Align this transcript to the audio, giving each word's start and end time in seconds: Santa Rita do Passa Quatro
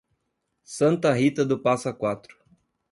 Santa 0.65 1.13
Rita 1.13 1.45
do 1.45 1.59
Passa 1.59 1.93
Quatro 1.93 2.35